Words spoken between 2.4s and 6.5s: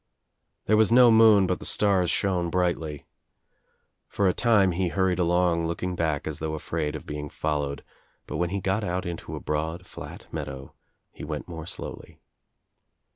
brightly. For a time he hurried along looking back as